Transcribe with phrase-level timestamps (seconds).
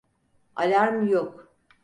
[0.55, 1.53] Alarm yok.